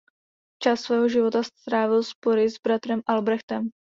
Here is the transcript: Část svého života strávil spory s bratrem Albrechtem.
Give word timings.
Část 0.63 0.81
svého 0.81 1.09
života 1.09 1.43
strávil 1.43 2.03
spory 2.03 2.49
s 2.49 2.55
bratrem 2.63 3.01
Albrechtem. 3.07 3.69